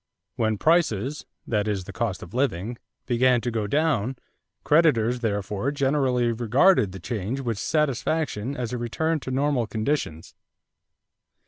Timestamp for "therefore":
5.19-5.69